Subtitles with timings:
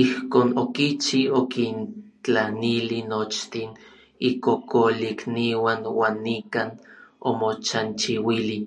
[0.00, 3.70] Ijkon okichi, okintlanili nochtin
[4.30, 6.68] ikokolikniuan uan nikan
[7.28, 8.58] omochanchiuili.